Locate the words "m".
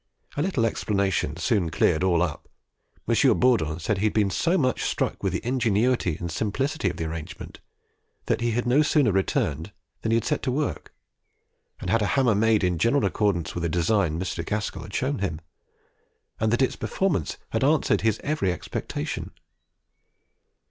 3.07-3.39